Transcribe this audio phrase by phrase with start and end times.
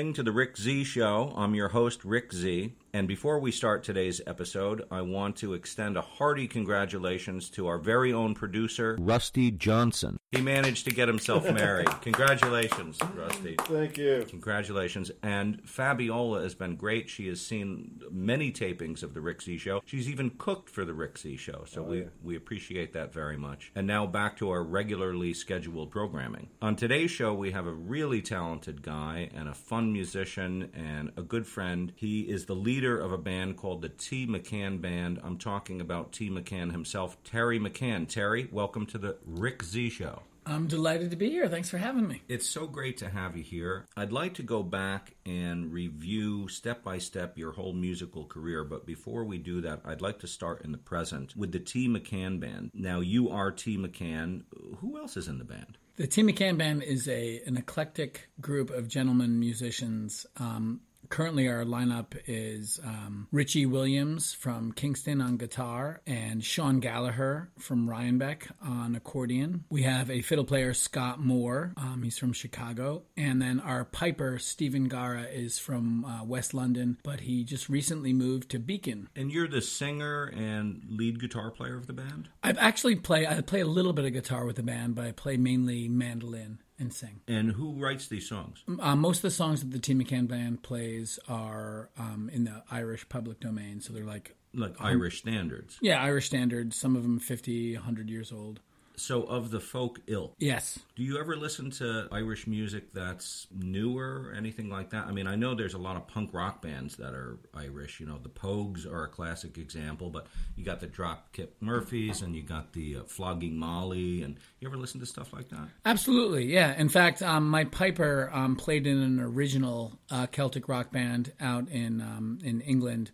[0.00, 1.34] listening to The Rick Z Show.
[1.36, 2.72] I'm your host, Rick Z.
[2.92, 7.78] And before we start today's episode, I want to extend a hearty congratulations to our
[7.78, 10.18] very own producer, Rusty Johnson.
[10.32, 11.88] He managed to get himself married.
[12.02, 13.54] Congratulations, Rusty.
[13.60, 14.26] Thank you.
[14.28, 15.12] Congratulations.
[15.22, 17.08] And Fabiola has been great.
[17.08, 19.82] She has seen many tapings of The Rick Z Show.
[19.84, 21.64] She's even cooked for The Rick Z Show.
[21.66, 22.06] So oh, we, yeah.
[22.24, 23.70] we appreciate that very much.
[23.76, 26.48] And now back to our regularly scheduled programming.
[26.60, 31.22] On today's show, we have a really talented guy and a fun musician and a
[31.22, 31.92] good friend.
[31.94, 34.26] He is the leader of a band called the T.
[34.26, 35.20] McCann Band.
[35.22, 36.30] I'm talking about T.
[36.30, 38.08] McCann himself, Terry McCann.
[38.08, 40.22] Terry, welcome to the Rick Z Show.
[40.46, 41.46] I'm delighted to be here.
[41.46, 42.22] Thanks for having me.
[42.26, 43.84] It's so great to have you here.
[43.98, 48.86] I'd like to go back and review step by step your whole musical career, but
[48.86, 51.86] before we do that, I'd like to start in the present with the T.
[51.86, 52.70] McCann Band.
[52.72, 53.76] Now, you are T.
[53.76, 54.44] McCann.
[54.78, 55.76] Who else is in the band?
[55.96, 56.22] The T.
[56.22, 60.24] McCann Band is a an eclectic group of gentlemen musicians.
[60.38, 67.50] Um, currently, our lineup is um, Richie Williams from Kingston on guitar and Sean Gallagher
[67.58, 69.64] from Rhinebeck on accordion.
[69.68, 71.74] We have a fiddle player, Scott Moore.
[71.76, 73.02] Um, he's from Chicago.
[73.16, 78.12] And then our piper, Stephen Gara, is from uh, West London, but he just recently
[78.12, 79.08] moved to Beacon.
[79.14, 82.28] And you're the singer and lead guitar player of the band?
[82.42, 85.12] I've actually play I play a little bit of guitar with the band, but I
[85.12, 87.20] play mainly mandolin and sing.
[87.28, 88.64] And who writes these songs?
[88.80, 92.62] Uh, most of the songs that the T McCann band plays are um, in the
[92.70, 95.78] Irish public domain, so they're like Like Irish standards.
[95.80, 96.76] yeah Irish standards.
[96.76, 98.60] Some of them 50, 100 years old.
[99.00, 104.34] So, of the folk ilk, Yes, do you ever listen to Irish music that's newer,
[104.36, 105.06] anything like that?
[105.06, 108.00] I mean, I know there's a lot of punk rock bands that are Irish.
[108.00, 112.36] You know, the Pogues are a classic example, but you got the Dropkick Murphys and
[112.36, 114.22] you got the uh, Flogging Molly.
[114.22, 115.68] And you ever listen to stuff like that?
[115.86, 116.44] absolutely.
[116.52, 116.74] Yeah.
[116.78, 121.68] In fact, um, my piper um, played in an original uh, Celtic rock band out
[121.68, 123.10] in um, in England.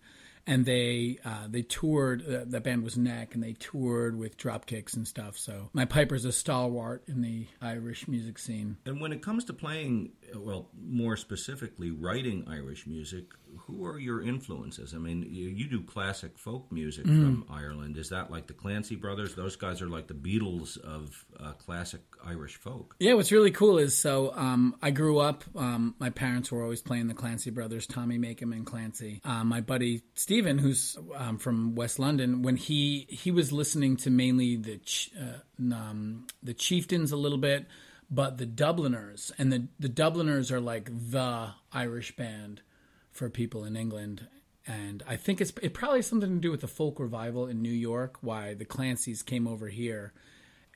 [0.46, 2.22] And they uh, they toured.
[2.22, 5.36] Uh, that band was Neck, and they toured with Dropkicks and stuff.
[5.36, 8.76] So my piper's a stalwart in the Irish music scene.
[8.86, 13.24] And when it comes to playing, well, more specifically, writing Irish music,
[13.58, 14.94] who are your influences?
[14.94, 17.96] I mean, you, you do classic folk music from Ireland.
[17.96, 19.34] Is that like the Clancy brothers?
[19.34, 22.94] Those guys are like the Beatles of uh, classic Irish folk.
[22.98, 25.44] Yeah, what's really cool is so um, I grew up.
[25.54, 29.20] Um, my parents were always playing the Clancy brothers, Tommy Makem and Clancy.
[29.24, 34.10] Um, my buddy Stephen, who's um, from West London, when he he was listening to
[34.10, 37.66] mainly the ch- uh, um, the Chieftains a little bit,
[38.10, 42.62] but the Dubliners and the the Dubliners are like the Irish band
[43.10, 44.26] for people in England.
[44.66, 47.62] And I think it's it probably has something to do with the folk revival in
[47.62, 50.12] New York, why the Clancys came over here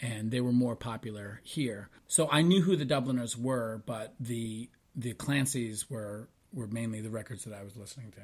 [0.00, 1.90] and they were more popular here.
[2.08, 7.10] So I knew who the Dubliners were, but the the Clancys were were mainly the
[7.10, 8.22] records that I was listening to.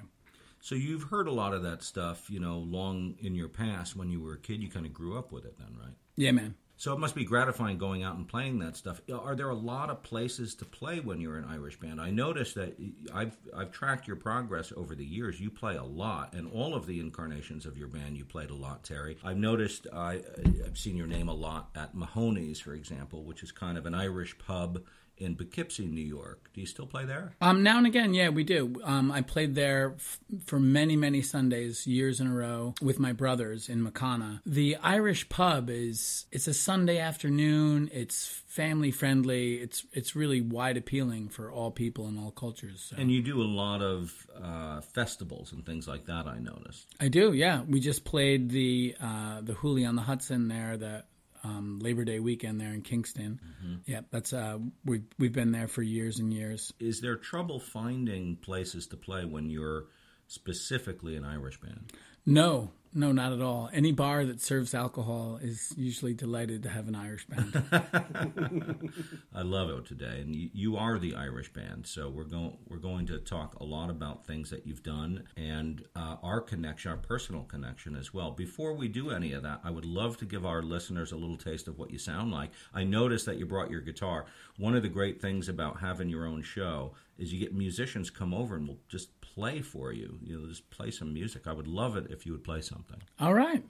[0.61, 4.11] So you've heard a lot of that stuff, you know, long in your past when
[4.11, 4.63] you were a kid.
[4.63, 5.95] You kind of grew up with it then, right?
[6.17, 6.55] Yeah, man.
[6.79, 9.01] So it must be gratifying going out and playing that stuff.
[9.11, 12.01] Are there a lot of places to play when you're an Irish band?
[12.01, 12.77] I noticed that
[13.15, 15.41] I've I've tracked your progress over the years.
[15.41, 18.55] You play a lot, and all of the incarnations of your band, you played a
[18.55, 19.17] lot, Terry.
[19.25, 20.21] I've noticed I,
[20.67, 23.95] I've seen your name a lot at Mahoney's, for example, which is kind of an
[23.95, 24.83] Irish pub
[25.19, 26.51] in Poughkeepsie, New York.
[26.53, 27.35] Do you still play there?
[27.41, 28.75] Um, now and again, yeah, we do.
[28.85, 33.13] Um, I played there f- for many, many Sundays, years in a row, with my
[33.13, 34.41] brothers in Makana.
[34.45, 37.91] The Irish pub is it's a Sunday afternoon.
[37.93, 39.55] It's family friendly.
[39.55, 42.89] It's it's really wide appealing for all people and all cultures.
[42.91, 42.97] So.
[42.99, 46.27] And you do a lot of uh, festivals and things like that.
[46.27, 46.87] I noticed.
[47.01, 47.63] I do, yeah.
[47.63, 51.05] We just played the uh, the Hooley on the Hudson there, the
[51.47, 53.41] um, Labor Day weekend there in Kingston.
[53.87, 56.73] Yeah, that's uh, we we've been there for years and years.
[56.81, 59.87] Is there trouble finding places to play when you're
[60.27, 61.93] specifically an Irish band?
[62.25, 63.69] No, no, not at all.
[63.73, 67.63] Any bar that serves alcohol is usually delighted to have an Irish band.
[69.35, 71.87] I love it today, and you, you are the Irish band.
[71.87, 75.85] So we're going we're going to talk a lot about things that you've done and
[75.95, 78.31] uh, our connection, our personal connection as well.
[78.31, 81.37] Before we do any of that, I would love to give our listeners a little
[81.37, 82.51] taste of what you sound like.
[82.75, 84.27] I noticed that you brought your guitar.
[84.59, 88.35] One of the great things about having your own show is you get musicians come
[88.35, 90.19] over and will just play for you.
[90.23, 91.47] You know, just play some music.
[91.47, 93.03] I would love it if you would play something.
[93.21, 93.63] all right.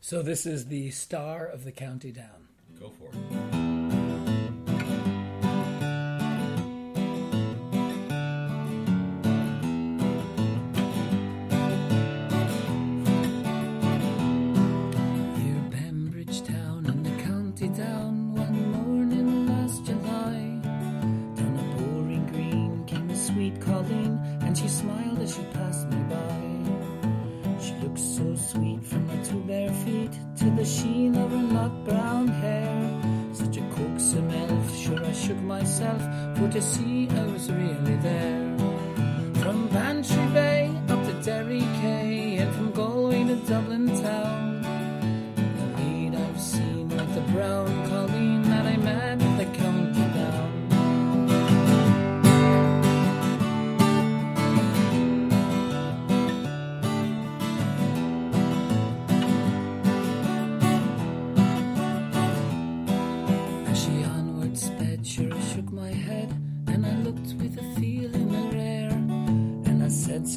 [0.00, 2.48] So this is the star of the county down.
[2.78, 3.67] Go for it.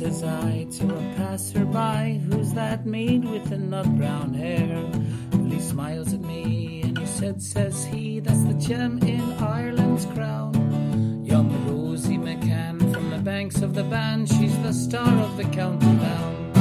[0.01, 4.89] Says I, to a passerby, who's that maid with the nut brown hair?
[5.31, 10.07] Well, he smiles at me, and he said, says he, that's the gem in Ireland's
[10.07, 11.23] crown.
[11.23, 15.85] Young Rosie McCann from the banks of the Bann, she's the star of the county
[15.85, 16.51] down.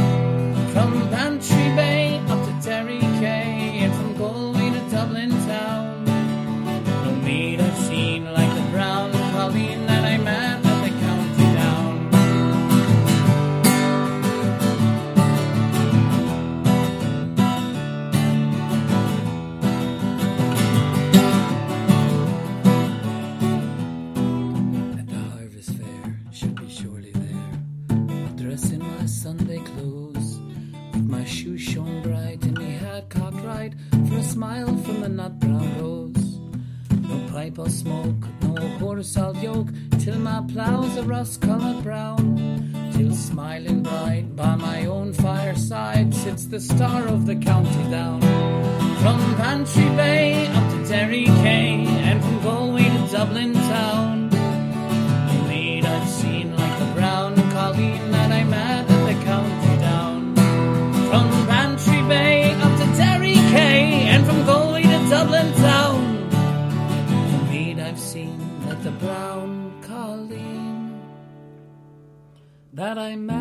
[0.74, 3.09] From Bantry Bay up to Derry
[72.90, 73.39] that I met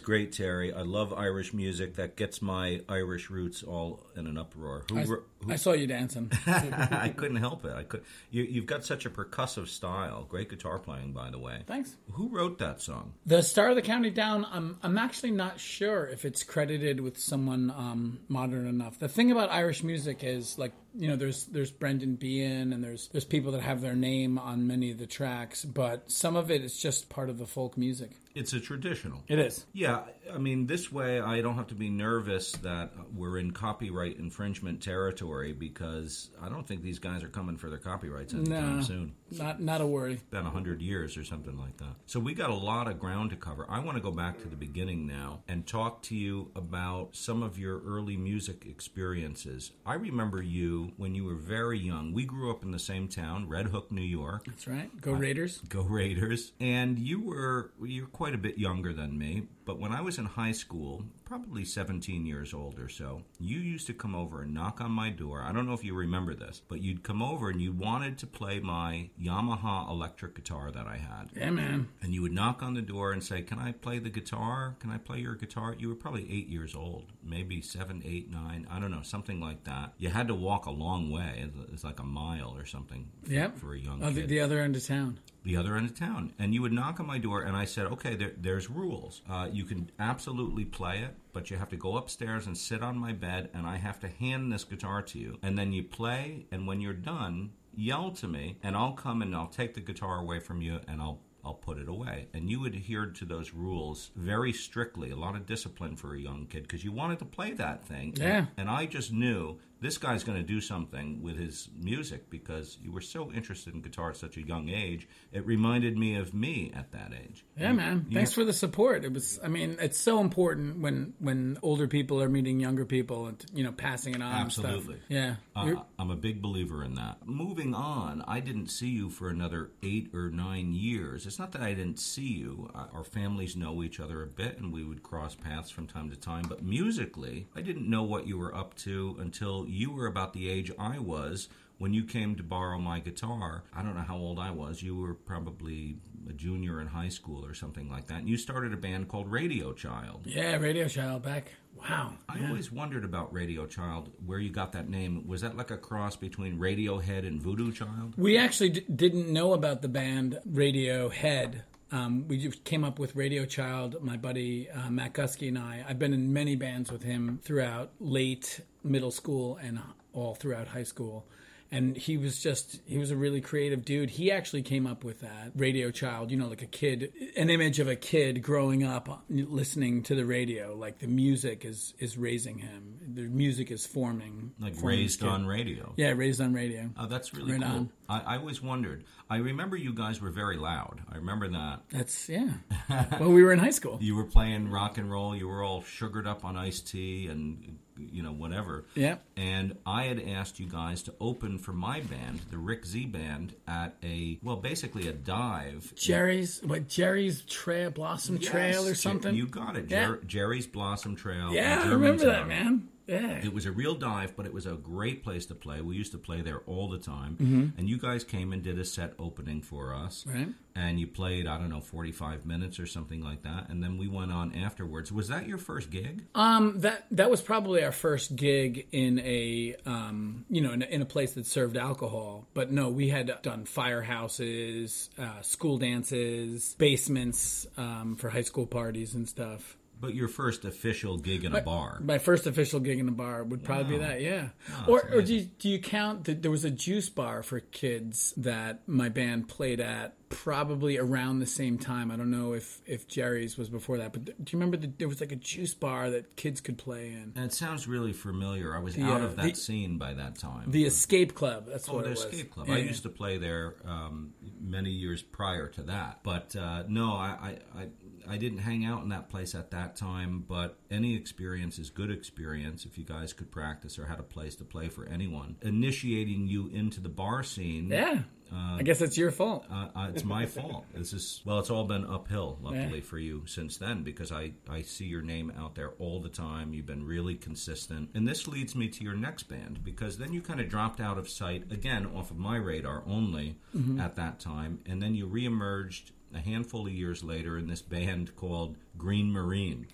[0.00, 0.72] was great, Terry.
[0.72, 1.96] I love Irish music.
[1.96, 4.84] That gets my Irish roots all in an uproar.
[4.90, 6.32] Who, I, who I saw you dancing.
[6.46, 7.72] I couldn't help it.
[7.72, 8.02] I could.
[8.30, 10.24] You, you've got such a percussive style.
[10.28, 11.64] Great guitar playing, by the way.
[11.66, 11.96] Thanks.
[12.12, 13.12] Who wrote that song?
[13.26, 17.18] The Star of the County Down, I'm, I'm actually not sure if it's credited with
[17.18, 18.98] someone um, modern enough.
[18.98, 23.08] The thing about Irish music is, like, you know, there's there's Brendan Behan and there's
[23.08, 26.62] there's people that have their name on many of the tracks, but some of it
[26.62, 28.12] is just part of the folk music.
[28.32, 29.24] It's a traditional.
[29.26, 29.66] It is.
[29.72, 34.18] Yeah, I mean, this way I don't have to be nervous that we're in copyright
[34.18, 38.82] infringement territory because I don't think these guys are coming for their copyrights anytime No.
[38.82, 39.12] soon.
[39.32, 40.20] Not not a worry.
[40.30, 41.96] been 100 years or something like that.
[42.06, 43.66] So we got a lot of ground to cover.
[43.68, 47.42] I want to go back to the beginning now and talk to you about some
[47.42, 49.72] of your early music experiences.
[49.84, 52.12] I remember you when you were very young.
[52.12, 54.44] We grew up in the same town, Red Hook, New York.
[54.46, 54.90] That's right.
[55.00, 55.58] Go Raiders.
[55.68, 56.52] Go Raiders.
[56.60, 60.24] And you were you're quite a bit younger than me, but when I was in
[60.24, 64.80] high school, probably 17 years old or so, you used to come over and knock
[64.80, 65.44] on my door.
[65.46, 68.26] I don't know if you remember this, but you'd come over and you wanted to
[68.26, 71.28] play my Yamaha electric guitar that I had.
[71.36, 71.86] Yeah, man.
[72.02, 74.74] And you would knock on the door and say, Can I play the guitar?
[74.80, 75.76] Can I play your guitar?
[75.78, 78.66] You were probably eight years old, maybe seven, eight, nine.
[78.68, 79.92] I don't know, something like that.
[79.98, 81.48] You had to walk a long way.
[81.72, 83.58] It's like a mile or something for, Yep.
[83.58, 85.20] for a young Oh, kid the other end of town.
[85.44, 86.32] The other end of town.
[86.38, 89.22] And you would knock on my door, and I said, okay, there, there's rules.
[89.28, 92.98] Uh, you can absolutely play it, but you have to go upstairs and sit on
[92.98, 95.38] my bed, and I have to hand this guitar to you.
[95.42, 99.34] And then you play, and when you're done, yell to me, and I'll come and
[99.34, 102.28] I'll take the guitar away from you, and I'll I'll put it away.
[102.34, 105.10] And you adhered to those rules very strictly.
[105.10, 108.14] A lot of discipline for a young kid because you wanted to play that thing.
[108.16, 108.46] Yeah.
[108.56, 112.92] And I just knew this guy's going to do something with his music because you
[112.92, 115.08] were so interested in guitar at such a young age.
[115.32, 117.44] It reminded me of me at that age.
[117.56, 118.06] Yeah, man.
[118.08, 119.04] You- Thanks for the support.
[119.04, 119.40] It was.
[119.42, 123.64] I mean, it's so important when when older people are meeting younger people and you
[123.64, 124.34] know passing it on.
[124.42, 124.64] and stuff.
[124.66, 124.96] Absolutely.
[125.08, 125.36] Yeah.
[125.56, 127.26] Uh, I'm a big believer in that.
[127.26, 131.26] Moving on, I didn't see you for another eight or nine years.
[131.26, 132.70] It's not that I didn't see you.
[132.74, 136.16] Our families know each other a bit, and we would cross paths from time to
[136.16, 136.44] time.
[136.48, 140.48] But musically, I didn't know what you were up to until you were about the
[140.48, 141.48] age I was
[141.80, 144.82] when you came to borrow my guitar, I don't know how old I was.
[144.82, 145.96] You were probably
[146.28, 148.18] a junior in high school or something like that.
[148.18, 150.26] And you started a band called Radio Child.
[150.26, 151.54] Yeah, Radio Child back.
[151.80, 152.12] Wow.
[152.28, 152.48] I yeah.
[152.48, 155.26] always wondered about Radio Child, where you got that name.
[155.26, 158.12] Was that like a cross between Radiohead and Voodoo Child?
[158.18, 161.62] We actually d- didn't know about the band Radiohead.
[161.92, 163.96] Um, we came up with Radio Child.
[164.00, 165.84] My buddy uh, Matt Gusky and I.
[165.88, 169.80] I've been in many bands with him throughout late middle school and
[170.12, 171.26] all throughout high school
[171.72, 174.10] and he was just he was a really creative dude.
[174.10, 177.78] He actually came up with that radio child you know like a kid an image
[177.78, 180.74] of a kid growing up listening to the radio.
[180.76, 182.98] Like the music is is raising him.
[183.14, 185.92] The music is forming like forming raised on radio.
[185.96, 186.90] Yeah raised on radio.
[186.98, 187.70] Oh that's really Right cool.
[187.70, 187.90] on.
[188.08, 189.04] I, I always wondered.
[189.28, 191.00] I remember you guys were very loud.
[191.10, 191.82] I remember that.
[191.90, 192.50] That's yeah.
[193.20, 193.98] Well we were in high school.
[194.00, 195.36] You were playing rock and roll.
[195.36, 197.78] You were all sugared up on iced tea and
[198.12, 198.84] you know whatever.
[198.94, 199.16] Yeah.
[199.36, 203.54] And i had asked you guys to open for my band the rick z band
[203.66, 205.92] at a well basically a dive.
[205.94, 209.34] Jerry's what jerry's trail blossom trail or something?
[209.34, 209.86] You got it.
[209.90, 210.06] Yeah.
[210.06, 214.36] Jer- jerry's blossom trail yeah i remember that man yeah It was a real dive,
[214.36, 215.80] but it was a great place to play.
[215.80, 217.36] We used to play there all the time.
[217.36, 217.78] Mm-hmm.
[217.78, 220.24] And you guys came and did a set opening for us.
[220.26, 220.48] Right.
[220.76, 223.68] And you played, I don't know, 45 minutes or something like that.
[223.68, 225.10] And then we went on afterwards.
[225.10, 226.24] Was that your first gig?
[226.34, 230.86] Um, that that was probably our first gig in a um, you know in a,
[230.86, 232.46] in a place that served alcohol.
[232.54, 239.14] But no, we had done firehouses, uh, school dances, basements um, for high school parties
[239.14, 239.76] and stuff.
[240.00, 242.00] But your first official gig in a bar.
[242.02, 244.48] My first official gig in a bar would probably be that, yeah.
[244.86, 247.60] Oh, or or do you, do you count that there was a juice bar for
[247.60, 252.10] kids that my band played at probably around the same time.
[252.10, 255.08] I don't know if if Jerry's was before that, but do you remember that there
[255.08, 257.32] was like a juice bar that kids could play in?
[257.36, 258.74] And it sounds really familiar.
[258.74, 260.70] I was The, out uh, of that the- scene by that time.
[260.70, 261.66] The Escape Club.
[261.68, 262.22] That's Oh, what the it was.
[262.24, 262.68] The Escape Club.
[262.68, 266.20] Yeah, I used to play there um, many years prior to that.
[266.22, 267.88] But uh, no, I, I, I,
[268.34, 270.44] I didn't hang out in that place at that time.
[270.48, 274.54] But any experience is good experience if you guys could practice or had a place
[274.56, 275.56] to play for anyone.
[275.62, 277.88] Initiating you into the bar scene.
[277.90, 278.20] Yeah.
[278.52, 279.66] I guess it's your fault.
[279.70, 280.84] Uh, uh, it's my fault.
[280.94, 281.58] This is well.
[281.60, 285.52] It's all been uphill, luckily for you, since then, because I I see your name
[285.58, 286.74] out there all the time.
[286.74, 290.42] You've been really consistent, and this leads me to your next band because then you
[290.42, 293.56] kind of dropped out of sight again, off of my radar only
[293.98, 298.34] at that time, and then you reemerged a handful of years later in this band
[298.36, 299.86] called Green Marine.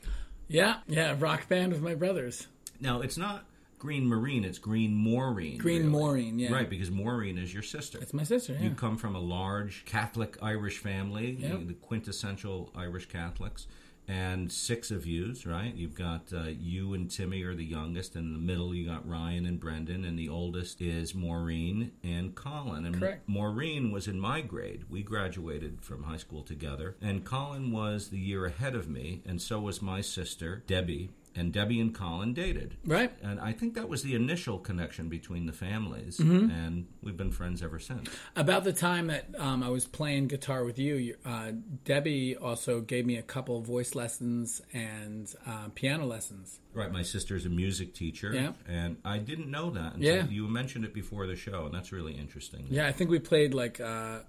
[0.49, 2.47] Yeah, yeah, rock band with my brothers.
[2.81, 3.45] Now it's not
[3.87, 5.59] Green Marine; it's Green Maureen.
[5.59, 5.91] Green really.
[5.93, 6.53] Maureen, yeah.
[6.53, 7.99] right, because Maureen is your sister.
[8.03, 8.63] It's my sister, yeah.
[8.63, 11.69] You come from a large Catholic Irish family, Yep.
[11.69, 13.69] the quintessential Irish Catholics,
[14.09, 15.73] and six of yous, right?
[15.73, 19.09] You've got uh, you and Timmy are the youngest, and in the middle you got
[19.09, 22.87] Ryan and Brendan, and the oldest is Maureen and Colin.
[22.87, 23.29] And Correct.
[23.29, 24.87] Maureen was in my grade.
[24.91, 29.41] We graduated from high school together, and Colin was the year ahead of me, and
[29.41, 31.11] so was my sister Debbie.
[31.37, 32.77] And Debbie and Colin dated.
[32.87, 33.13] Right.
[33.23, 36.51] And I think that was the initial connection between the families, Mm-hmm.
[36.51, 38.09] and we've been friends ever since.
[38.35, 41.53] About the time that um, I was playing guitar with you, uh,
[41.85, 46.61] Debbie also gave me a couple voice lessons and uh, piano lessons.
[46.73, 48.53] Right, my sister's a music teacher, Yeah.
[48.67, 50.27] and I didn't know that until Yeah.
[50.29, 52.67] you mentioned it before the show, and that's really interesting.
[52.71, 54.21] Yeah, I think we played like uh,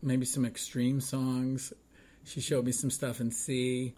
[0.00, 1.72] maybe some extreme songs.
[2.24, 3.94] She showed me some stuff in C.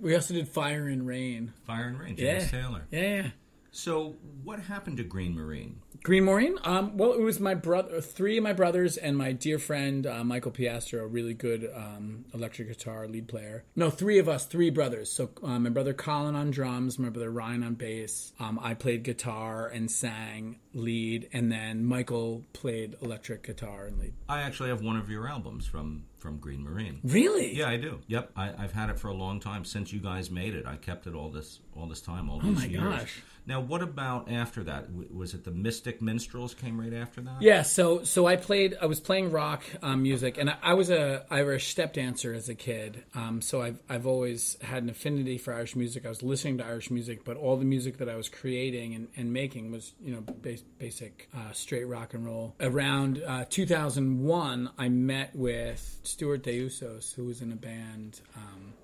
[0.00, 1.52] We also did Fire and Rain.
[1.66, 2.38] Fire and Rain, Yeah.
[2.38, 2.82] James Taylor.
[2.90, 3.26] Yeah, yeah.
[3.72, 5.76] So, what happened to Green Marine?
[6.02, 6.58] Green Marine?
[6.64, 10.24] Um, well, it was my brother, three of my brothers, and my dear friend uh,
[10.24, 13.62] Michael Piastro, a really good um, electric guitar lead player.
[13.76, 15.12] No, three of us, three brothers.
[15.12, 18.32] So uh, my brother Colin on drums, my brother Ryan on bass.
[18.40, 24.14] Um, I played guitar and sang lead, and then Michael played electric guitar and lead.
[24.28, 27.00] I actually have one of your albums from from Green Marine.
[27.02, 27.56] Really?
[27.56, 28.00] Yeah, I do.
[28.06, 30.66] Yep, I, I've had it for a long time since you guys made it.
[30.66, 32.82] I kept it all this all this time, all these Oh my years.
[32.82, 33.22] gosh.
[33.46, 34.88] Now, what about after that?
[35.12, 37.40] Was it the Mystic Minstrels came right after that?
[37.40, 38.76] Yeah, so so I played.
[38.80, 42.48] I was playing rock um, music, and I, I was a Irish step dancer as
[42.50, 43.02] a kid.
[43.14, 46.04] Um, so I've I've always had an affinity for Irish music.
[46.04, 49.08] I was listening to Irish music, but all the music that I was creating and,
[49.16, 52.54] and making was you know bas- basic uh, straight rock and roll.
[52.60, 58.74] Around uh, 2001, I met with Stuart Deusos, who was in a band, um,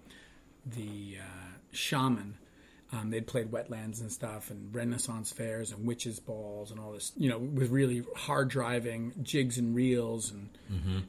[0.64, 1.24] the uh,
[1.72, 2.38] Shaman
[2.92, 7.12] Um, they'd played wetlands and stuff, and Renaissance fairs and witches' balls and all this.
[7.16, 10.50] You know, with really hard driving jigs and reels, and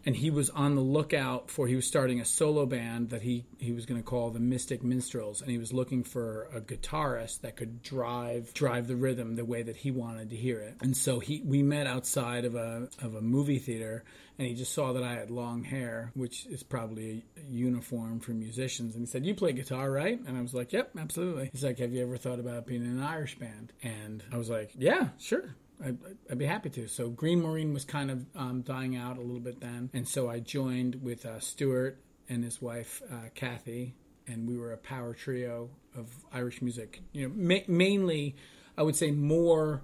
[0.06, 1.68] and he was on the lookout for.
[1.68, 4.84] He was starting a solo band that he he was going to call the Mystic
[4.84, 9.46] Minstrels, and he was looking for a guitarist that could drive drive the rhythm the
[9.46, 10.78] way that he wanted to hear it.
[10.82, 14.04] And so he we met outside of a of a movie theater
[14.38, 18.32] and he just saw that I had long hair, which is probably a uniform for
[18.32, 18.96] musicians.
[18.96, 21.80] And he said, "You play guitar, right?" And I was like, "Yep, absolutely." He's like,
[21.80, 25.10] "Have you ever thought about being in an Irish band?" And I was like, "Yeah,
[25.20, 25.98] sure." I'd,
[26.32, 26.88] I'd be happy to.
[26.88, 30.30] So Green Maureen was kind of um, dying out a little bit then, and so
[30.30, 33.96] I joined with uh, Stuart and his wife uh, Kathy,
[34.28, 37.02] and we were a power trio of Irish music.
[37.12, 38.36] You know, ma- mainly,
[38.78, 39.82] I would say more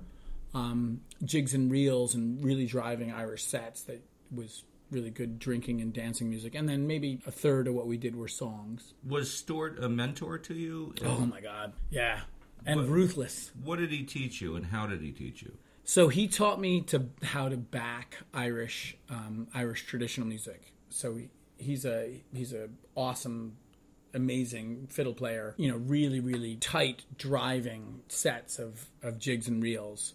[0.54, 4.04] um, jigs and reels and really driving Irish sets that
[4.34, 6.56] was really good drinking and dancing music.
[6.56, 8.94] And then maybe a third of what we did were songs.
[9.06, 10.94] Was Stuart a mentor to you?
[11.04, 11.74] Oh my God.
[11.90, 12.22] Yeah.
[12.66, 13.52] And ruthless.
[13.62, 15.58] What did he teach you, and how did he teach you?
[15.84, 20.72] So he taught me to how to back Irish um, Irish traditional music.
[20.90, 23.58] So he, he's a he's a awesome
[24.14, 30.14] amazing fiddle player you know really really tight driving sets of, of jigs and reels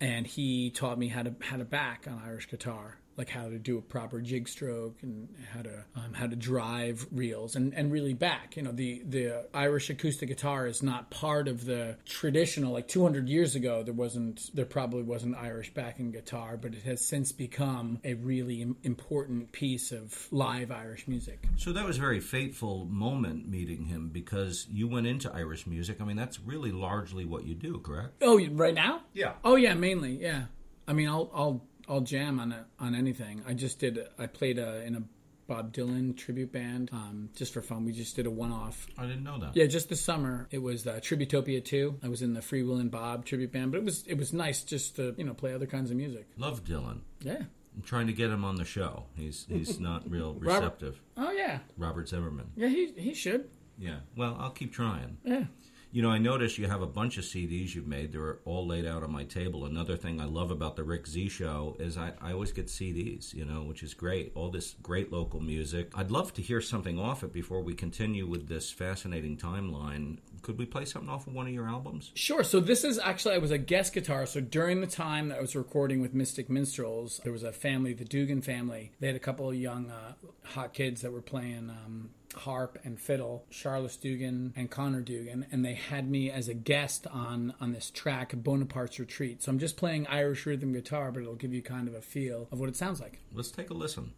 [0.00, 3.58] and he taught me how to how to back on Irish guitar like how to
[3.58, 7.90] do a proper jig stroke and how to um, how to drive reels and, and
[7.92, 8.56] really back.
[8.56, 12.72] You know, the the Irish acoustic guitar is not part of the traditional.
[12.72, 17.04] Like 200 years ago, there wasn't there probably wasn't Irish backing guitar, but it has
[17.04, 21.44] since become a really important piece of live Irish music.
[21.56, 26.00] So that was a very fateful moment meeting him because you went into Irish music.
[26.00, 28.14] I mean, that's really largely what you do, correct?
[28.22, 29.00] Oh, right now?
[29.12, 29.32] Yeah.
[29.44, 30.20] Oh yeah, mainly.
[30.20, 30.44] Yeah.
[30.86, 33.42] I mean, I'll I'll I'll jam on a, on anything.
[33.46, 33.98] I just did.
[34.18, 35.02] I played a, in a
[35.48, 37.84] Bob Dylan tribute band um, just for fun.
[37.86, 38.86] We just did a one off.
[38.98, 39.56] I didn't know that.
[39.56, 40.46] Yeah, just this summer.
[40.50, 42.00] It was uh, Tributopia 2.
[42.02, 44.32] I was in the Free Will and Bob tribute band, but it was it was
[44.32, 46.28] nice just to you know play other kinds of music.
[46.36, 47.00] Love Dylan.
[47.22, 47.42] Yeah.
[47.74, 49.04] I'm trying to get him on the show.
[49.16, 51.00] He's he's not real receptive.
[51.16, 51.60] Oh yeah.
[51.78, 52.50] Robert Zimmerman.
[52.54, 53.48] Yeah, he he should.
[53.78, 54.00] Yeah.
[54.16, 55.16] Well, I'll keep trying.
[55.24, 55.44] Yeah.
[55.90, 58.12] You know, I noticed you have a bunch of CDs you've made.
[58.12, 59.64] They're all laid out on my table.
[59.64, 63.32] Another thing I love about the Rick Z show is I, I always get CDs,
[63.32, 64.32] you know, which is great.
[64.34, 65.90] All this great local music.
[65.94, 70.18] I'd love to hear something off it before we continue with this fascinating timeline.
[70.42, 72.12] Could we play something off of one of your albums?
[72.14, 72.44] Sure.
[72.44, 74.26] So this is actually I was a guest guitar.
[74.26, 77.94] So during the time that I was recording with Mystic Minstrels, there was a family,
[77.94, 78.92] the Dugan family.
[79.00, 80.12] They had a couple of young uh,
[80.44, 85.64] hot kids that were playing um, harp and fiddle, Charles Dugan and Connor Dugan, and
[85.64, 89.42] they had me as a guest on on this track, Bonaparte's Retreat.
[89.42, 92.48] So I'm just playing Irish rhythm guitar, but it'll give you kind of a feel
[92.50, 93.18] of what it sounds like.
[93.32, 94.12] Let's take a listen.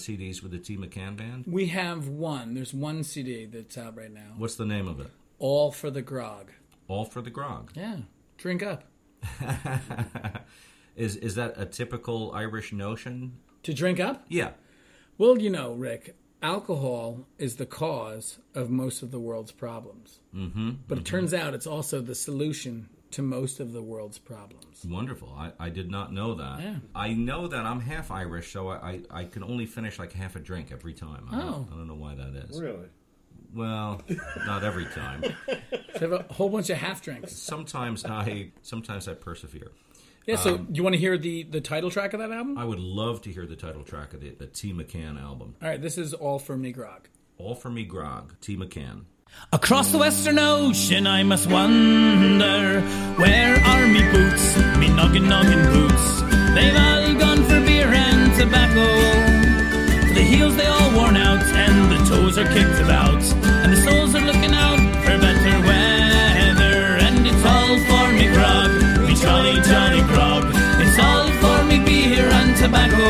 [0.00, 1.44] CDs with the T McCann band?
[1.46, 2.54] We have one.
[2.54, 4.34] There's one CD that's out right now.
[4.36, 5.10] What's the name of it?
[5.38, 6.50] All for the grog.
[6.88, 7.70] All for the grog.
[7.74, 7.98] Yeah,
[8.36, 8.84] drink up.
[10.96, 13.38] is is that a typical Irish notion?
[13.64, 14.24] To drink up?
[14.28, 14.50] Yeah.
[15.18, 20.20] Well, you know, Rick, alcohol is the cause of most of the world's problems.
[20.34, 24.84] Mm-hmm, but it turns out it's also the solution to most of the world's problems.
[24.88, 25.34] Wonderful.
[25.36, 26.60] I, I did not know that.
[26.60, 26.74] Yeah.
[26.94, 30.36] I know that I'm half Irish, so I, I, I can only finish like half
[30.36, 31.26] a drink every time.
[31.30, 31.40] I, Oh.
[31.50, 32.60] don't, I don't know why that is.
[32.60, 32.86] Really?
[33.54, 34.00] Well,
[34.46, 35.24] not every time.
[35.98, 37.32] So have a whole bunch of half drinks.
[37.36, 39.72] Sometimes I sometimes I persevere.
[40.26, 42.56] Yeah, so Um, do you want to hear the, the title track of that album?
[42.56, 45.56] I would love to hear the title track of the, the T McCann album.
[45.60, 47.08] All right, this is All for Me Grog.
[47.38, 49.02] All for Me Grog, T McCann.
[49.52, 52.80] Across the Western Ocean, I must wander.
[53.16, 56.20] Where are me boots, me noggin noggin boots?
[56.54, 58.86] They've all gone for beer and tobacco.
[60.14, 63.22] The heels they all worn out, and the toes are kicked about,
[63.62, 66.78] and the soles are looking out for better weather.
[67.06, 68.70] And it's all for me grog,
[69.06, 70.44] me jolly jolly grog.
[70.78, 73.08] It's all for me beer and tobacco.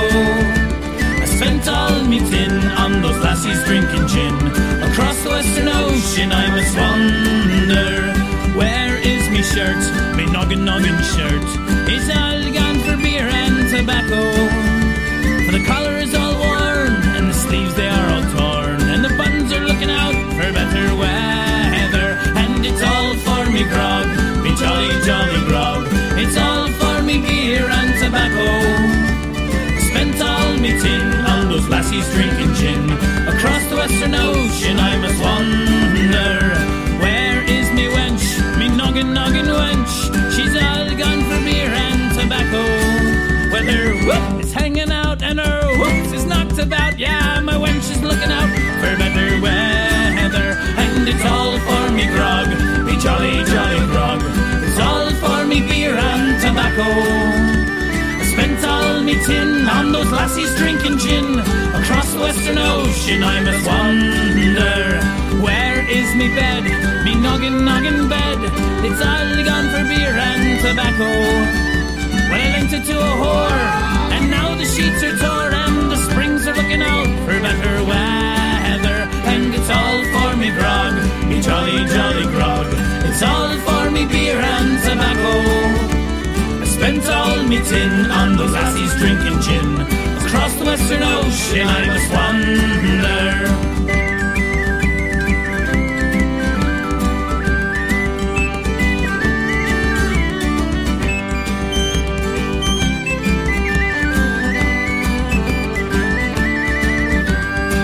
[1.20, 4.69] I spent all me tin on those lassies drinking gin.
[5.00, 8.12] Across the Western Ocean, I must wander.
[8.52, 9.80] Where is me shirt,
[10.14, 11.40] me noggin noggin shirt?
[11.88, 14.20] It's all gone for beer and tobacco.
[15.46, 19.08] For the collar is all worn, and the sleeves they are all torn, and the
[19.16, 22.20] buttons are looking out for better weather.
[22.36, 24.04] And it's all for me grog,
[24.44, 25.88] me jolly jolly grog.
[26.20, 28.44] It's all for me beer and tobacco.
[29.80, 33.09] Spent all me tin on those lassies drinking gin.
[34.00, 36.40] Across Ocean I must wander.
[37.02, 38.24] Where is me wench,
[38.58, 39.92] me noggin noggin wench?
[40.34, 42.62] She's all gone for beer and tobacco.
[43.52, 46.98] Well, her whoop is hanging out and her whoops is knocked about.
[46.98, 48.48] Yeah, my wench is looking out
[48.80, 50.56] for better weather.
[50.80, 52.48] And it's all for me grog,
[52.86, 54.22] me jolly jolly grog.
[54.64, 57.49] It's all for me beer and tobacco.
[59.10, 61.40] Me tin on those lassies drinking gin.
[61.74, 65.02] Across the Western Ocean I must wander.
[65.42, 66.62] Where is me bed,
[67.04, 68.38] me noggin noggin bed?
[68.86, 71.10] It's all gone for beer and tobacco.
[72.30, 73.66] Well, I lent it to a whore,
[74.14, 78.98] and now the sheets are torn and the springs are looking out for better weather.
[79.26, 80.94] And it's all for me grog,
[81.26, 82.66] me jolly jolly grog.
[83.10, 85.89] It's all for me beer and tobacco.
[86.80, 89.82] Spent all me tin on those lassies drinking gin.
[90.24, 93.50] Across the Western Ocean I must wander.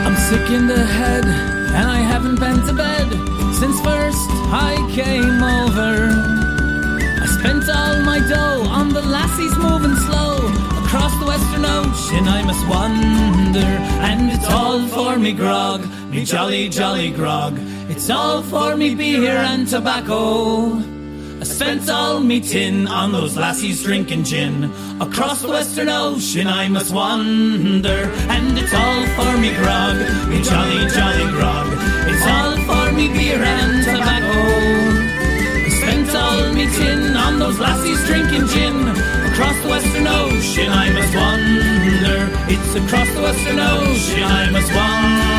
[0.06, 3.10] I'm sick in the head, and I haven't been to bed
[3.56, 6.45] since first I came over.
[7.46, 10.34] Spent all my dough on the lassies moving slow
[10.82, 12.26] across the Western Ocean.
[12.26, 13.72] I must wander,
[14.08, 17.56] and it's all for me grog, me jolly jolly grog.
[17.88, 20.72] It's all for me beer and tobacco.
[21.40, 24.64] I spent all me tin on those lassies drinking gin.
[25.00, 29.96] Across the Western Ocean I must wander, and it's all for me grog,
[30.28, 31.68] me jolly jolly grog.
[32.10, 34.85] It's all for me beer and tobacco.
[36.66, 38.88] I spent all me tin on those lassies drinking gin.
[38.88, 42.30] Across the Western Ocean I must wander.
[42.48, 45.36] It's across the Western Ocean I must wander.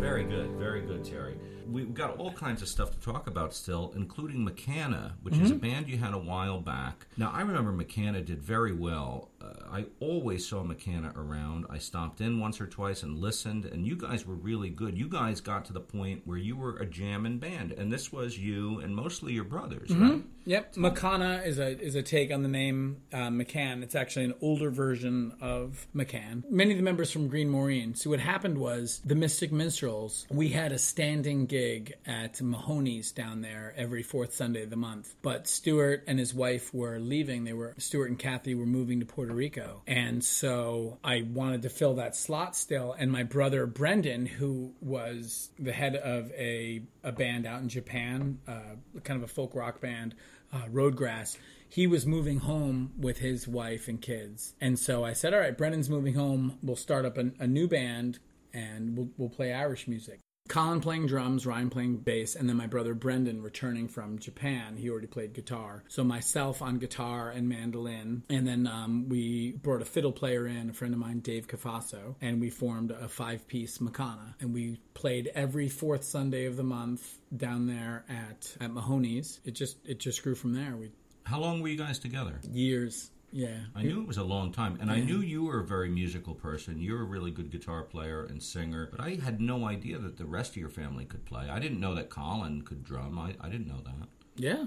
[0.00, 1.36] Very good, very good, Terry.
[1.70, 5.52] We've got all kinds of stuff to talk about still, including McCanna, which is mm-hmm.
[5.52, 7.06] a band you had a while back.
[7.16, 9.30] Now, I remember McCanna did very well.
[9.42, 11.66] Uh, I always saw McCanna around.
[11.70, 14.96] I stopped in once or twice and listened, and you guys were really good.
[14.96, 18.38] You guys got to the point where you were a jamming band, and this was
[18.38, 20.22] you and mostly your brothers, right?
[20.44, 23.82] Yep, Makana is a is a take on the name uh, McCann.
[23.82, 26.42] It's actually an older version of McCann.
[26.50, 27.94] Many of the members from Green Maureen.
[27.94, 30.26] So what happened was the Mystic Minstrels.
[30.30, 35.14] We had a standing gig at Mahoney's down there every fourth Sunday of the month.
[35.22, 37.44] But Stuart and his wife were leaving.
[37.44, 41.68] They were Stuart and Kathy were moving to Puerto Rico, and so I wanted to
[41.68, 42.94] fill that slot still.
[42.96, 48.38] And my brother Brendan, who was the head of a a band out in Japan,
[48.46, 50.14] uh, kind of a folk rock band
[50.52, 54.54] uh, Roadgrass, he was moving home with his wife and kids.
[54.60, 56.58] And so I said, all right, Brendan's moving home.
[56.62, 58.18] We'll start up a, a new band
[58.52, 60.20] and we'll, we'll play Irish music.
[60.48, 64.76] Colin playing drums, Ryan playing bass, and then my brother Brendan returning from Japan.
[64.76, 65.82] He already played guitar.
[65.88, 70.68] So myself on guitar and mandolin, and then um, we brought a fiddle player in,
[70.68, 75.30] a friend of mine, Dave Cafaso, and we formed a five-piece Makana, and we played
[75.34, 79.40] every fourth Sunday of the month down there at at Mahoney's.
[79.44, 80.76] It just it just grew from there.
[80.76, 80.90] We
[81.24, 82.40] How long were you guys together?
[82.50, 83.56] years, yeah.
[83.74, 86.34] I knew it was a long time, and I knew you were a very musical
[86.34, 86.80] person.
[86.80, 90.26] You're a really good guitar player and singer, but I had no idea that the
[90.26, 91.48] rest of your family could play.
[91.48, 93.18] I didn't know that Colin could drum.
[93.18, 94.08] I, I didn't know that.
[94.36, 94.66] Yeah.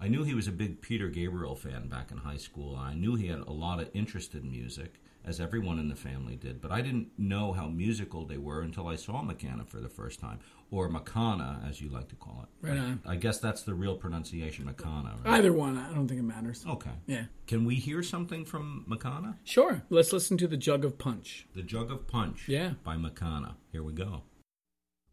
[0.00, 2.76] I knew he was a big Peter Gabriel fan back in high school.
[2.76, 6.36] I knew he had a lot of interest in music, as everyone in the family
[6.36, 9.88] did, but I didn't know how musical they were until I saw Makana for the
[9.88, 10.38] first time,
[10.70, 12.66] or Makana, as you like to call it.
[12.66, 13.00] Right on.
[13.04, 15.24] I guess that's the real pronunciation, Makana.
[15.24, 15.34] Right?
[15.38, 16.64] Either one, I don't think it matters.
[16.68, 16.90] Okay.
[17.06, 17.24] Yeah.
[17.46, 19.36] Can we hear something from Makana?
[19.44, 19.82] Sure.
[19.90, 21.46] Let's listen to the Jug of Punch.
[21.54, 22.74] The Jug of Punch Yeah.
[22.84, 23.54] by Makana.
[23.72, 24.22] Here we go.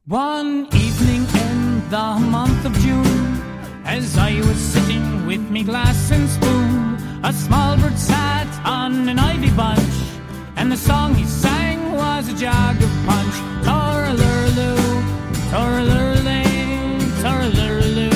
[0.05, 3.41] One evening in the month of June,
[3.85, 9.17] as I was sitting with me glass and spoon, a small bird sat on an
[9.17, 9.79] ivy bunch,
[10.55, 13.35] and the song he sang was a jug of punch.
[13.65, 14.75] Toralurlu,
[15.51, 16.43] toralurle,
[17.21, 18.09] toralurlu,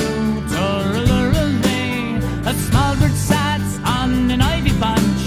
[0.54, 2.46] toralurle.
[2.46, 5.22] A small bird sat on an ivy bunch,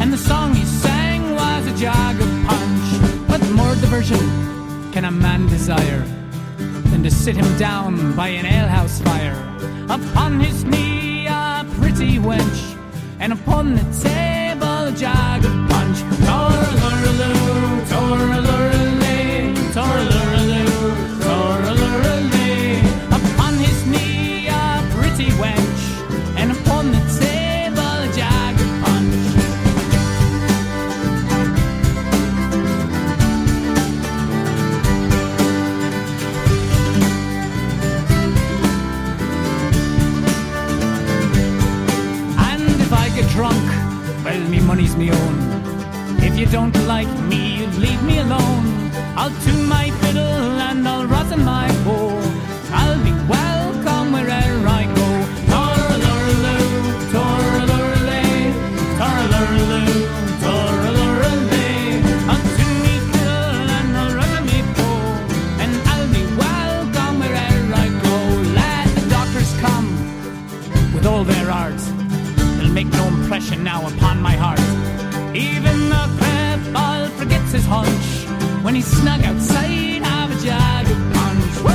[0.00, 3.28] and the song he sang was a jug of punch.
[3.28, 4.24] What more diversion
[4.92, 6.04] can a man desire
[6.90, 9.38] than to sit him down by an alehouse fire?
[9.88, 12.76] Upon his knee a pretty wench,
[13.20, 15.67] and upon the table a jug of
[16.02, 16.18] punch.
[16.26, 17.32] Toralurlu,
[17.90, 20.62] toralurle, toralurlu,
[21.24, 22.50] toralurle.
[23.10, 25.82] Upon his knee a pretty wench,
[26.36, 29.16] and upon the table a punch.
[42.38, 43.66] And if I get drunk,
[44.24, 45.47] well, me money's me own.
[46.38, 48.92] You don't like me, you leave me alone.
[49.16, 52.16] I'll tune my fiddle and I'll rosin my bow.
[52.70, 53.10] I'll be
[78.68, 81.56] when he's snug outside of a jug of punch.
[81.64, 81.72] Woo!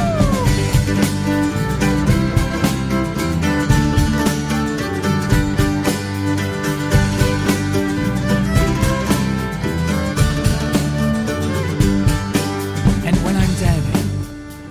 [13.08, 13.84] And when I'm dead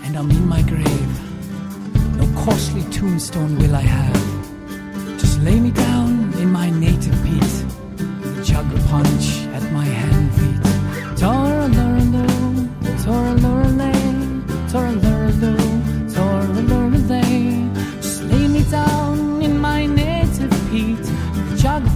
[0.04, 1.12] and I'm in my grave,
[2.16, 3.71] no costly tombstone will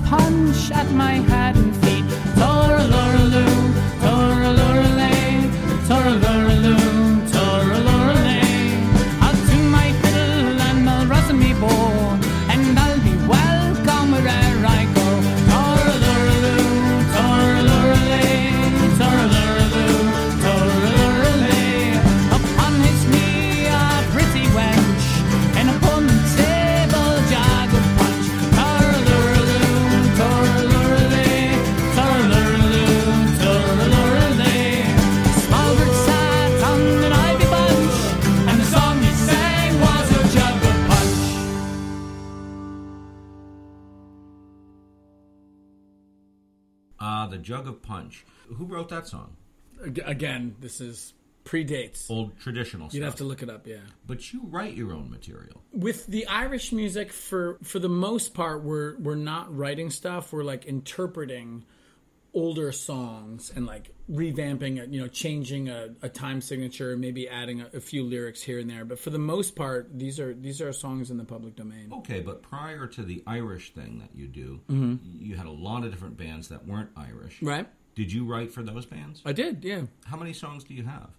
[0.07, 1.86] punch at my hand
[48.49, 49.37] Who wrote that song?
[50.05, 51.13] Again, this is
[51.45, 52.11] predates.
[52.11, 52.95] Old traditional songs.
[52.95, 53.13] You'd stuff.
[53.13, 53.77] have to look it up, yeah.
[54.07, 55.63] But you write your own material.
[55.73, 60.33] With the Irish music, for for the most part, we're we're not writing stuff.
[60.33, 61.65] We're like interpreting
[62.35, 64.91] older songs and like revamping it.
[64.91, 68.69] You know, changing a, a time signature, maybe adding a, a few lyrics here and
[68.69, 68.85] there.
[68.85, 71.91] But for the most part, these are these are songs in the public domain.
[71.93, 74.97] Okay, but prior to the Irish thing that you do, Mm-hmm.
[75.23, 77.41] you had a lot of different bands that weren't Irish.
[77.43, 77.69] Right?
[77.97, 79.23] Did you write for those bands?
[79.25, 79.83] I did, yeah.
[80.05, 81.11] How many songs do you have?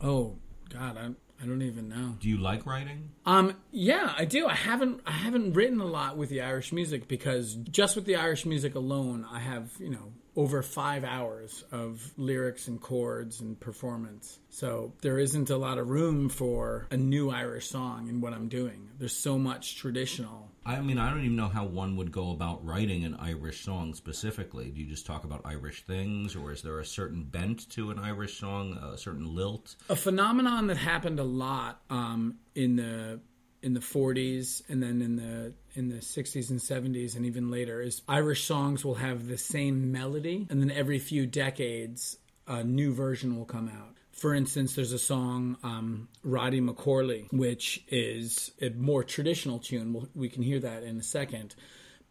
[0.00, 0.36] Oh
[0.68, 1.10] God, I
[1.42, 2.16] I don't even know.
[2.20, 3.10] Do you like writing?
[3.24, 4.46] Um, yeah, I do.
[4.46, 8.16] I haven't I haven't written a lot with the Irish music because just with the
[8.16, 13.58] Irish music alone, I have you know over five hours of lyrics and chords and
[13.58, 14.38] performance.
[14.50, 18.48] So there isn't a lot of room for a new Irish song in what I'm
[18.48, 18.88] doing.
[18.98, 20.50] There's so much traditional.
[20.68, 23.94] I mean, I don't even know how one would go about writing an Irish song
[23.94, 24.70] specifically.
[24.70, 27.98] Do you just talk about Irish things, or is there a certain bent to an
[27.98, 29.76] Irish song, a certain lilt?
[29.88, 33.20] A phenomenon that happened a lot um, in the
[33.62, 37.80] in the 40s and then in the in the 60s and 70s and even later
[37.80, 42.94] is Irish songs will have the same melody and then every few decades a new
[42.94, 43.97] version will come out.
[44.18, 50.08] For instance, there's a song um, Roddy McCorley, which is a more traditional tune.
[50.12, 51.54] We can hear that in a second,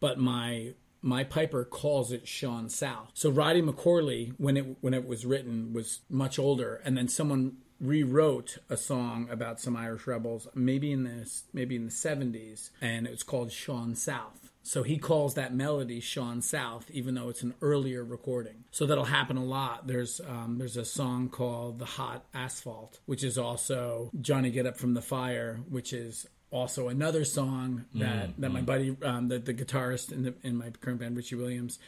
[0.00, 3.10] but my my piper calls it Sean South.
[3.12, 7.58] So Roddy McCorley, when it when it was written, was much older, and then someone
[7.78, 13.06] rewrote a song about some Irish rebels, maybe in the maybe in the seventies, and
[13.06, 14.47] it's called Sean South.
[14.68, 18.64] So he calls that melody Sean South, even though it's an earlier recording.
[18.70, 19.86] So that'll happen a lot.
[19.86, 24.76] There's um, there's a song called "The Hot Asphalt," which is also Johnny Get Up
[24.76, 29.54] from the Fire, which is also another song that that my buddy, um, the, the
[29.54, 31.78] guitarist in the in my current band, Richie Williams.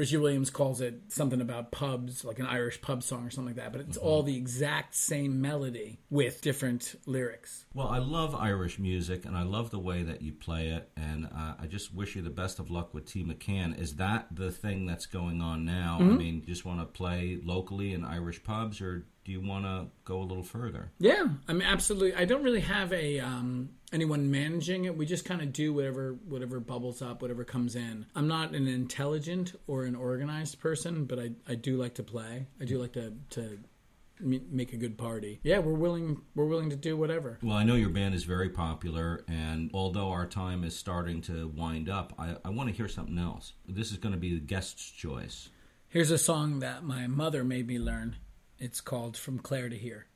[0.00, 3.62] Richie Williams calls it something about pubs, like an Irish pub song or something like
[3.62, 3.70] that.
[3.70, 7.66] But it's all the exact same melody with different lyrics.
[7.74, 11.26] Well, I love Irish music, and I love the way that you play it, and
[11.26, 13.22] uh, I just wish you the best of luck with T.
[13.22, 13.78] McCann.
[13.78, 15.98] Is that the thing that's going on now?
[16.00, 19.88] I mean, just want to play locally in Irish pubs, or do you want to
[20.06, 20.92] go a little further?
[20.98, 22.14] Yeah, I mean, absolutely.
[22.14, 24.96] I don't really have a um, anyone managing it.
[24.96, 28.06] We just kind of do whatever whatever bubbles up, whatever comes in.
[28.14, 32.46] I'm not an intelligent or an organized person, but I, I do like to play.
[32.60, 33.58] I do like to to
[34.22, 35.40] make a good party.
[35.42, 37.38] Yeah, we're willing we're willing to do whatever.
[37.42, 41.48] Well, I know your band is very popular, and although our time is starting to
[41.48, 43.54] wind up, I, I want to hear something else.
[43.66, 45.48] This is going to be the guest's choice.
[45.88, 48.16] Here's a song that my mother made me learn.
[48.58, 50.06] It's called From Clare to Here.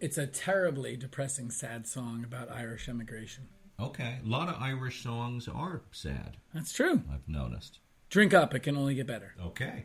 [0.00, 3.48] It's a terribly depressing, sad song about Irish immigration.
[3.78, 6.38] Okay, a lot of Irish songs are sad.
[6.54, 7.02] That's true.
[7.12, 7.80] I've noticed.
[8.08, 9.34] Drink up, it can only get better.
[9.44, 9.84] Okay.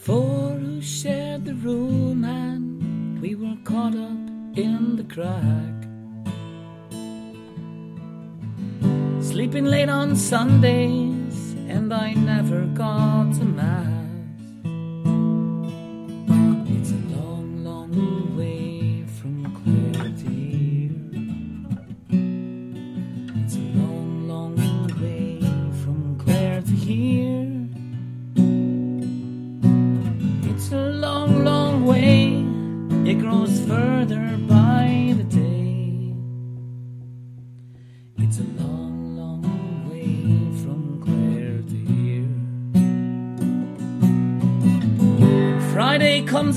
[0.00, 5.84] Four who shared the room and we were caught up in the crack.
[9.22, 14.03] Sleeping late on Sundays and I never got to mass.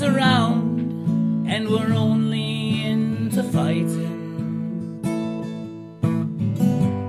[0.00, 5.02] Around and we're only into fighting.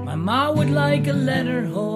[0.06, 1.89] My ma would like a letter home,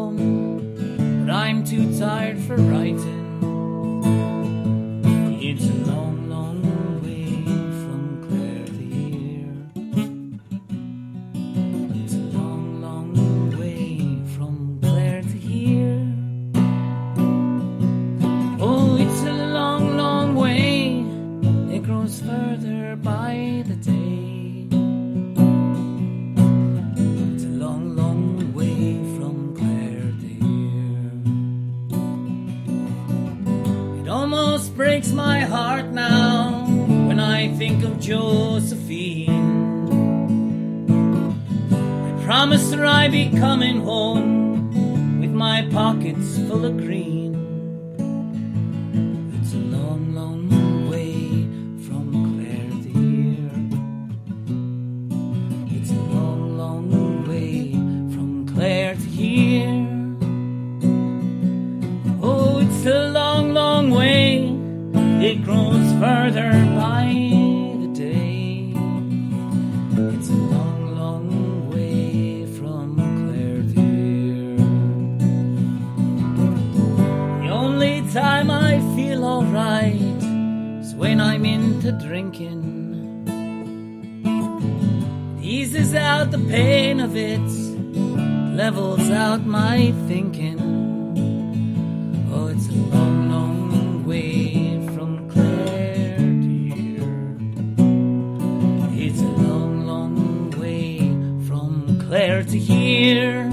[103.04, 103.49] year.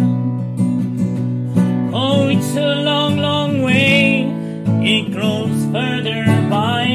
[1.92, 4.22] Oh, it's a long, long way,
[4.94, 6.86] it grows further by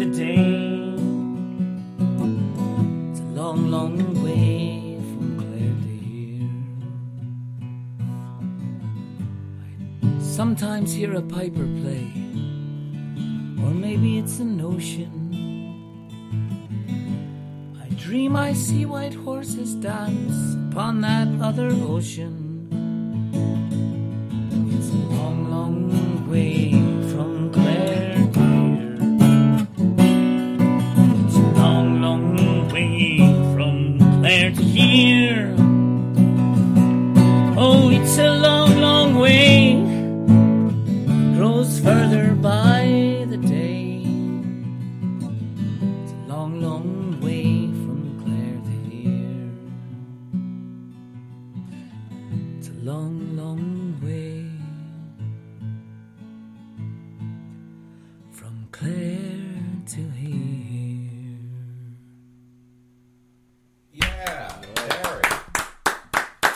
[0.00, 0.96] the day.
[3.10, 6.50] It's a long, long way from Clare to here.
[10.02, 12.12] I sometimes hear a piper play,
[13.64, 15.13] or maybe it's a notion
[18.14, 22.68] dream I see white horses dance upon that other ocean.
[24.70, 26.73] It's a long, long way
[58.74, 58.90] Clare
[59.86, 61.38] to here.
[63.92, 65.22] Yeah, Terry.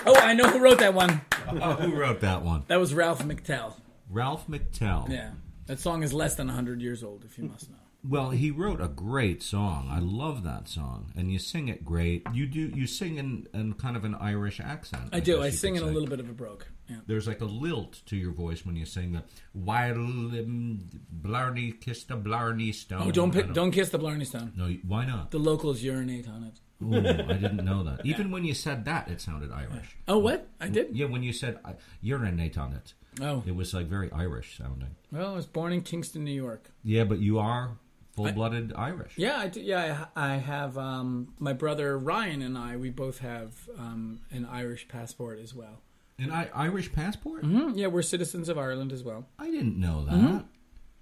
[0.05, 1.21] Oh, I know who wrote that one.
[1.49, 2.65] Oh, who wrote that one?
[2.67, 3.75] That was Ralph McTell.
[4.11, 5.09] Ralph McTell.
[5.09, 5.31] Yeah.
[5.67, 7.77] That song is less than 100 years old, if you must know.
[8.03, 9.87] Well, he wrote a great song.
[9.89, 12.27] I love that song, and you sing it great.
[12.35, 12.73] You do.
[12.75, 15.11] You sing in, in kind of an Irish accent.
[15.13, 15.41] I do.
[15.41, 16.65] I sing in a little bit of a brogue.
[16.89, 16.97] Yeah.
[17.07, 19.23] There's like a lilt to your voice when you sing the
[19.53, 24.53] "While um, Blarney kissed a Blarney stone." Oh, don't pick, don't kiss the Blarney Stone.
[24.57, 25.31] No, why not?
[25.31, 26.61] The locals urinate on it.
[26.83, 28.01] Ooh, I didn't know that.
[28.07, 29.97] Even when you said that, it sounded Irish.
[30.07, 30.49] Oh, what?
[30.61, 30.95] I did?
[30.97, 33.43] Yeah, when you said uh, urinate on it, Oh.
[33.47, 34.95] it was like very Irish sounding.
[35.11, 36.71] Well, I was born in Kingston, New York.
[36.85, 37.73] Yeah, but you are
[38.15, 39.15] full-blooded Irish.
[39.17, 42.77] Yeah, I do, yeah, I, I have um, my brother Ryan and I.
[42.77, 45.83] We both have um, an Irish passport as well.
[46.19, 47.45] An I- Irish passport?
[47.45, 49.27] Hmm, yeah, we're citizens of Ireland as well.
[49.39, 50.15] I didn't know that.
[50.15, 50.39] Mm-hmm.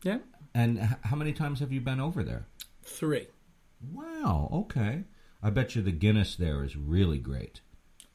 [0.03, 0.19] Yeah,
[0.55, 2.47] And h- how many times have you been over there?
[2.83, 3.27] three.
[3.93, 4.49] Wow.
[4.53, 5.05] Okay.
[5.43, 7.61] I bet you the Guinness there is really great.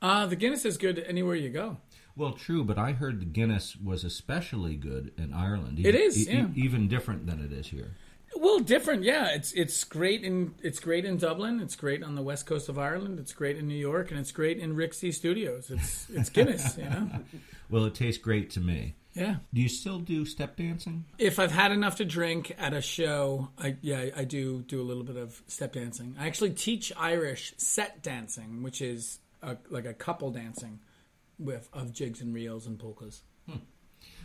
[0.01, 1.77] Uh, the Guinness is good anywhere you go.
[2.15, 5.79] Well, true, but I heard the Guinness was especially good in Ireland.
[5.85, 6.47] It is, yeah.
[6.55, 7.95] even different than it is here.
[8.41, 9.27] Well, different, yeah.
[9.35, 11.59] It's it's great in it's great in Dublin.
[11.59, 13.19] It's great on the west coast of Ireland.
[13.19, 15.69] It's great in New York, and it's great in Rick Z Studios.
[15.69, 17.09] It's it's Guinness, you know.
[17.69, 18.95] Well, it tastes great to me.
[19.13, 19.37] Yeah.
[19.53, 21.05] Do you still do step dancing?
[21.17, 24.83] If I've had enough to drink at a show, I yeah I do do a
[24.83, 26.15] little bit of step dancing.
[26.19, 30.79] I actually teach Irish set dancing, which is a, like a couple dancing
[31.37, 33.21] with of jigs and reels and polkas.
[33.47, 33.59] Hmm.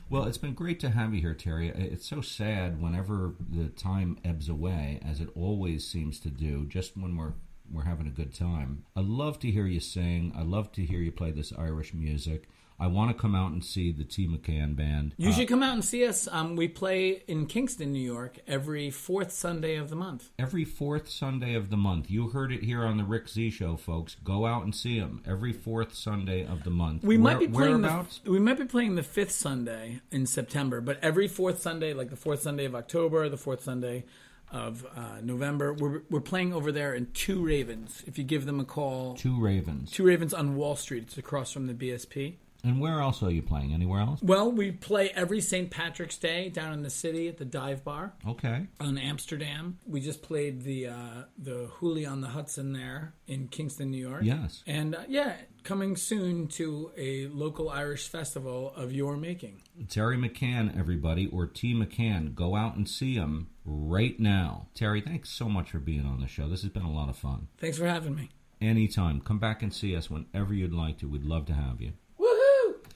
[0.08, 1.68] Well, it's been great to have you here, Terry.
[1.68, 6.96] It's so sad whenever the time ebbs away, as it always seems to do, just
[6.96, 7.34] when we're
[7.72, 8.84] we're having a good time.
[8.94, 10.32] I love to hear you sing.
[10.36, 12.48] I love to hear you play this Irish music.
[12.78, 14.28] I want to come out and see the T.
[14.28, 15.14] McCann band.
[15.16, 16.28] You should come out and see us.
[16.30, 20.30] Um, we play in Kingston, New York, every fourth Sunday of the month.
[20.38, 22.10] every fourth Sunday of the month.
[22.10, 24.16] You heard it here on the Rick Z Show, folks.
[24.22, 27.02] Go out and see them every fourth Sunday of the month.
[27.02, 30.98] We might be playing the we might be playing the fifth Sunday in September, but
[31.02, 34.04] every fourth Sunday, like the fourth Sunday of October, the fourth Sunday
[34.52, 38.04] of uh, November, we're we're playing over there in Two Ravens.
[38.06, 39.90] If you give them a call, Two Ravens.
[39.90, 42.34] Two Ravens on Wall Street, it's across from the BSP.
[42.66, 43.72] And where else are you playing?
[43.72, 44.20] Anywhere else?
[44.22, 45.70] Well, we play every St.
[45.70, 48.66] Patrick's Day down in the city at the Dive Bar Okay.
[48.80, 49.78] on Amsterdam.
[49.86, 54.22] We just played the uh, the Hooley on the Hudson there in Kingston, New York.
[54.24, 54.64] Yes.
[54.66, 59.62] And uh, yeah, coming soon to a local Irish festival of your making.
[59.88, 61.72] Terry McCann, everybody, or T.
[61.72, 62.34] McCann.
[62.34, 64.66] Go out and see him right now.
[64.74, 66.48] Terry, thanks so much for being on the show.
[66.48, 67.46] This has been a lot of fun.
[67.58, 68.30] Thanks for having me.
[68.60, 69.20] Anytime.
[69.20, 71.08] Come back and see us whenever you'd like to.
[71.08, 71.92] We'd love to have you.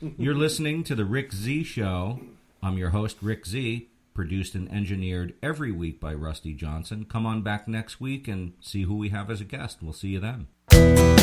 [0.00, 2.20] You're listening to the Rick Z Show.
[2.62, 7.04] I'm your host, Rick Z, produced and engineered every week by Rusty Johnson.
[7.04, 9.82] Come on back next week and see who we have as a guest.
[9.82, 11.19] We'll see you then.